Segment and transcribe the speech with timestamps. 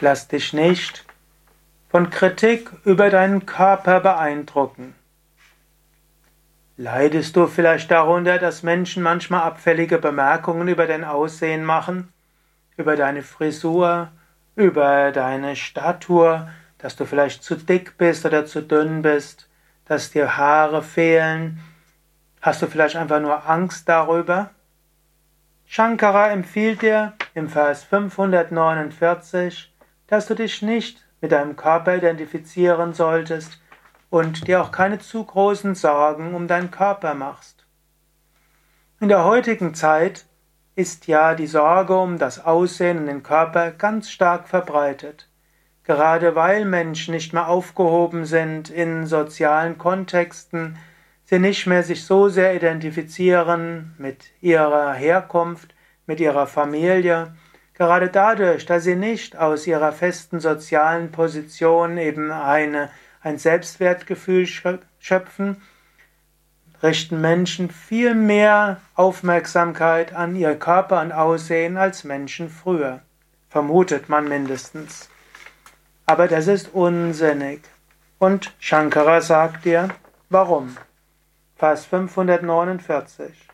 [0.00, 1.06] Lass dich nicht
[1.88, 4.94] von Kritik über deinen Körper beeindrucken.
[6.76, 12.12] Leidest du vielleicht darunter, dass Menschen manchmal abfällige Bemerkungen über dein Aussehen machen,
[12.76, 14.10] über deine Frisur,
[14.54, 19.48] über deine Statur, dass du vielleicht zu dick bist oder zu dünn bist,
[19.86, 21.60] dass dir Haare fehlen?
[22.42, 24.50] Hast du vielleicht einfach nur Angst darüber?
[25.64, 29.72] Shankara empfiehlt dir im Vers 549,
[30.06, 33.60] dass du dich nicht mit deinem Körper identifizieren solltest
[34.10, 37.66] und dir auch keine zu großen Sorgen um deinen Körper machst.
[39.00, 40.26] In der heutigen Zeit
[40.74, 45.28] ist ja die Sorge um das Aussehen und den Körper ganz stark verbreitet.
[45.84, 50.78] Gerade weil Menschen nicht mehr aufgehoben sind in sozialen Kontexten,
[51.24, 55.74] sie nicht mehr sich so sehr identifizieren mit ihrer Herkunft,
[56.06, 57.34] mit ihrer Familie,
[57.76, 65.60] Gerade dadurch, dass sie nicht aus ihrer festen sozialen Position eben eine, ein Selbstwertgefühl schöpfen,
[66.82, 73.02] richten Menschen viel mehr Aufmerksamkeit an ihr Körper und Aussehen als Menschen früher.
[73.50, 75.10] Vermutet man mindestens.
[76.06, 77.60] Aber das ist unsinnig.
[78.18, 79.88] Und Shankara sagt dir,
[80.30, 80.78] warum?
[81.56, 83.48] Vers 549.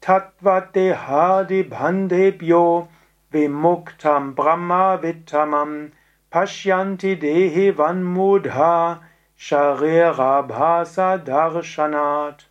[0.00, 0.96] Tatvate
[1.68, 2.88] bhandebhyo
[3.32, 5.92] Vimuktam Brahma Vittamam
[6.32, 8.98] Pashyanti Dehi Vanmudha
[9.38, 12.46] Sharirabhasa Darshanat.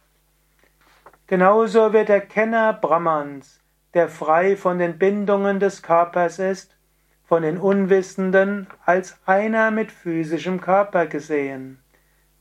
[1.28, 3.60] Genauso wird der Kenner Brahmans,
[3.94, 6.78] der frei von den Bindungen des Körpers ist,
[7.28, 11.80] von den Unwissenden als einer mit physischem Körper gesehen.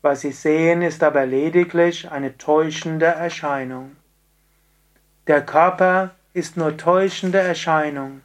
[0.00, 3.96] Was sie sehen, ist aber lediglich eine täuschende Erscheinung.
[5.26, 8.22] Der Körper ist nur täuschende Erscheinung.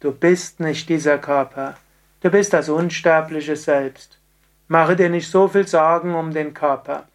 [0.00, 1.74] Du bist nicht dieser Körper.
[2.20, 4.20] Du bist das unsterbliche Selbst.
[4.68, 7.08] Mache dir nicht so viel Sorgen um den Körper.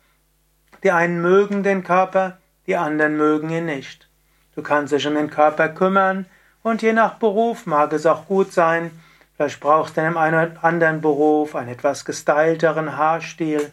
[0.83, 4.09] Die einen mögen den Körper, die anderen mögen ihn nicht.
[4.53, 6.25] Du kannst dich um den Körper kümmern
[6.61, 8.91] und je nach Beruf mag es auch gut sein.
[9.37, 13.71] Vielleicht brauchst du in einem oder anderen Beruf einen etwas gestylteren Haarstil.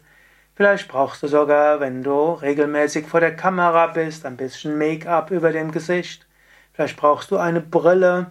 [0.55, 5.51] Vielleicht brauchst du sogar, wenn du regelmäßig vor der Kamera bist, ein bisschen Make-up über
[5.51, 6.29] dem Gesicht.
[6.75, 8.31] Vielleicht brauchst du eine Brille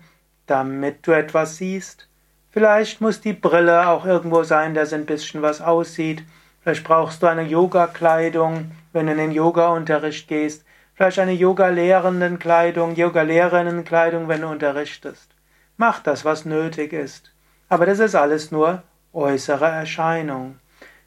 [0.49, 2.07] damit du etwas siehst.
[2.51, 6.23] Vielleicht muss die Brille auch irgendwo sein, dass ein bisschen was aussieht.
[6.61, 10.65] Vielleicht brauchst du eine Yoga-Kleidung, wenn du in den Yoga-Unterricht gehst.
[10.95, 15.29] Vielleicht eine Yoga-Lehrenden-Kleidung, Yoga-Lehrerinnen-Kleidung, wenn du unterrichtest.
[15.77, 17.31] Mach das, was nötig ist.
[17.69, 18.83] Aber das ist alles nur
[19.13, 20.59] äußere Erscheinung.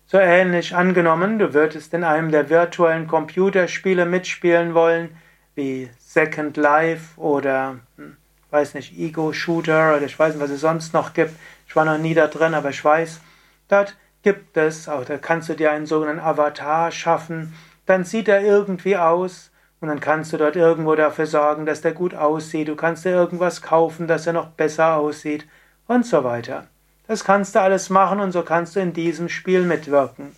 [0.07, 5.17] So ähnlich angenommen, du würdest in einem der virtuellen Computerspiele mitspielen wollen,
[5.55, 8.17] wie Second Life oder hm,
[8.53, 11.35] weiß nicht, Ego-Shooter oder ich weiß nicht, was es sonst noch gibt.
[11.67, 13.21] Ich war noch nie da drin, aber ich weiß,
[13.69, 17.55] dort gibt es, auch da kannst du dir einen sogenannten Avatar schaffen,
[17.87, 21.93] dann sieht er irgendwie aus und dann kannst du dort irgendwo dafür sorgen, dass der
[21.93, 22.69] gut aussieht.
[22.69, 25.47] Du kannst dir irgendwas kaufen, dass er noch besser aussieht
[25.89, 26.69] und so weiter.
[27.09, 30.37] Das kannst du alles machen und so kannst du in diesem Spiel mitwirken.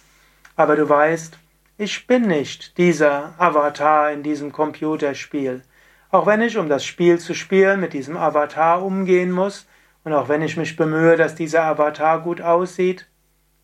[0.57, 1.39] Aber du weißt,
[1.77, 5.63] ich bin nicht dieser Avatar in diesem Computerspiel.
[6.15, 9.67] Auch wenn ich, um das Spiel zu spielen, mit diesem Avatar umgehen muss
[10.05, 13.09] und auch wenn ich mich bemühe, dass dieser Avatar gut aussieht,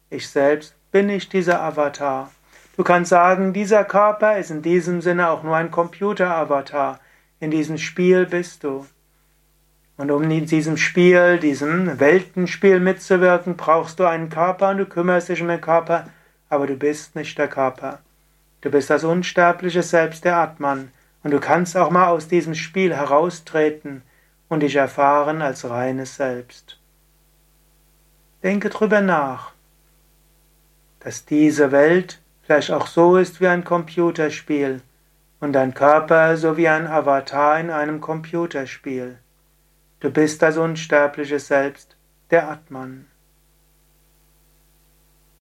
[0.08, 2.32] ich selbst bin nicht dieser Avatar.
[2.76, 6.98] Du kannst sagen, dieser Körper ist in diesem Sinne auch nur ein Computer-Avatar.
[7.38, 8.84] In diesem Spiel bist du.
[9.96, 15.28] Und um in diesem Spiel, diesem Weltenspiel mitzuwirken, brauchst du einen Körper und du kümmerst
[15.28, 16.08] dich um den Körper,
[16.48, 18.00] aber du bist nicht der Körper.
[18.60, 20.90] Du bist das unsterbliche Selbst der Atman.
[21.22, 24.02] Und du kannst auch mal aus diesem Spiel heraustreten
[24.48, 26.78] und dich erfahren als reines Selbst.
[28.42, 29.52] Denke drüber nach,
[31.00, 34.82] dass diese Welt vielleicht auch so ist wie ein Computerspiel
[35.40, 39.18] und dein Körper so wie ein Avatar in einem Computerspiel.
[40.00, 41.96] Du bist das unsterbliche Selbst,
[42.30, 43.06] der Atman.